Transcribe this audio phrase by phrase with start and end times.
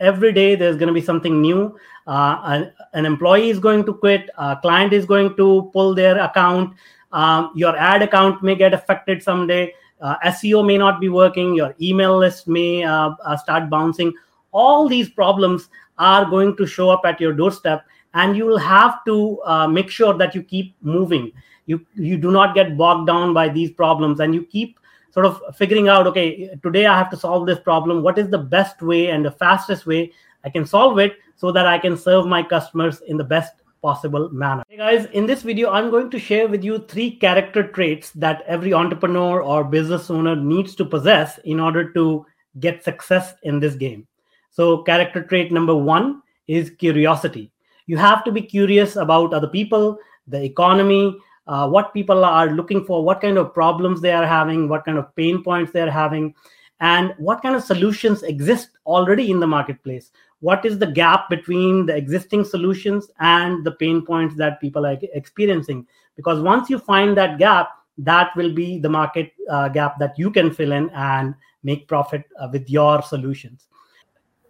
[0.00, 1.76] every day there's going to be something new.
[2.06, 6.18] Uh, an, an, employee is going to quit a client is going to pull their
[6.18, 6.74] account.
[7.12, 9.72] Um, your ad account may get affected someday.
[10.00, 11.54] Uh, seo may not be working.
[11.54, 14.12] Your email list may uh, uh, start bouncing.
[14.52, 15.68] All these problems
[15.98, 17.84] are going to show up at your doorstep
[18.14, 21.32] and you will have to uh, make sure that you keep moving.
[21.66, 24.78] You you do not get bogged down by these problems and you keep
[25.16, 28.02] sort of figuring out okay today i have to solve this problem.
[28.02, 30.12] What is the best way and the fastest way
[30.44, 34.28] i can solve it so that i can serve my customers in the best possible
[34.30, 34.62] manner?
[34.68, 38.42] Hey guys in this video i'm going to share with you three character traits that
[38.46, 42.26] every entrepreneur or business owner needs to possess in order to
[42.60, 44.06] get success in this game.
[44.50, 47.50] So character trait number 1 is curiosity.
[47.86, 52.84] You have to be curious about other people the economy uh, what people are looking
[52.84, 55.90] for, what kind of problems they are having, what kind of pain points they are
[55.90, 56.34] having,
[56.80, 60.10] and what kind of solutions exist already in the marketplace.
[60.40, 64.98] What is the gap between the existing solutions and the pain points that people are
[65.14, 65.86] experiencing?
[66.14, 70.30] Because once you find that gap, that will be the market uh, gap that you
[70.30, 73.68] can fill in and make profit uh, with your solutions.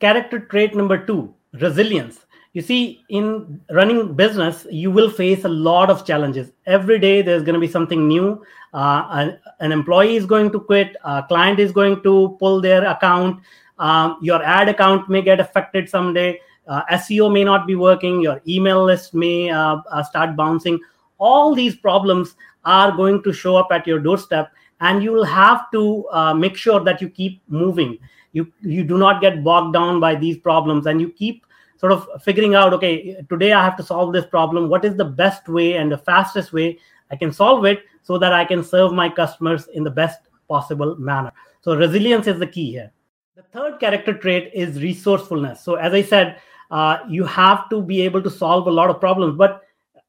[0.00, 2.26] Character trait number two resilience
[2.56, 6.52] you see in running business you will face a lot of challenges.
[6.64, 8.42] Every day there's going to be something new.
[8.72, 12.86] Uh, an, an, employee is going to quit a client is going to pull their
[12.86, 13.42] account.
[13.78, 16.40] Um, your ad account may get affected someday.
[16.66, 18.22] Uh, seo may not be working.
[18.22, 20.80] Your email list may uh, uh, start bouncing.
[21.18, 25.70] All these problems are going to show up at your doorstep and you will have
[25.72, 27.98] to uh, make sure that you keep moving.
[28.32, 31.45] You you do not get bogged down by these problems and you keep
[31.78, 34.68] sort of figuring out okay today i have to solve this problem.
[34.68, 36.78] What is the best way and the fastest way
[37.10, 40.96] i can solve it so that i can serve my customers in the best possible
[40.96, 41.32] manner?
[41.60, 42.92] So resilience is the key here.
[43.34, 45.62] The third character trait is resourcefulness.
[45.62, 46.38] So as i said
[46.70, 49.62] uh, you have to be able to solve a lot of problems but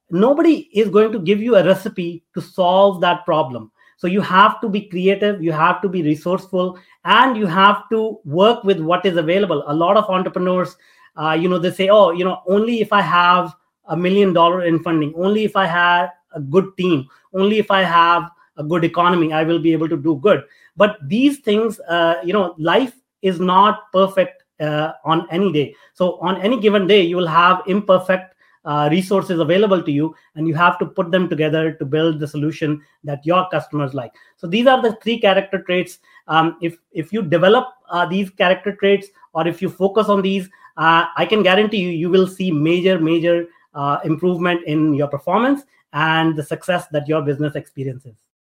[0.09, 3.71] nobody is going to give you a recipe to solve that problem.
[3.97, 8.19] So you have to be creative you have to be resourceful and you have to
[8.25, 9.63] work with what is available.
[9.67, 10.75] A lot of entrepreneurs
[11.17, 13.55] uh, you know they say oh you know only if i have
[13.89, 17.81] a million dollar in funding only if i have a good team only if i
[17.83, 20.43] have a good economy i will be able to do good.
[20.75, 25.75] But these things uh, you know life is not perfect uh, on any day.
[25.93, 28.35] So on any given day you will have imperfect
[28.65, 32.27] uh, resources available to you and you have to put them together to build the
[32.27, 34.11] solution that your customers like.
[34.35, 35.99] So these are the three character traits.
[36.27, 40.49] Um, if if you develop uh, these character traits or if you focus on these
[40.77, 46.35] i can guarantee you you will see major major uh, improvement in your performance and
[46.35, 48.15] the success that your business experiences